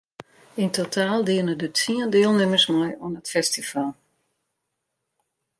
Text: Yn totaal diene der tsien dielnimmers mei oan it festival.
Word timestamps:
Yn 0.61 0.69
totaal 0.79 1.21
diene 1.27 1.53
der 1.61 1.71
tsien 1.77 2.09
dielnimmers 2.13 2.65
mei 2.75 2.91
oan 3.03 3.17
it 3.19 3.31
festival. 3.35 3.91